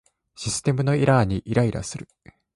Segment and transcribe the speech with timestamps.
[0.35, 2.07] システムのエラーにイライラする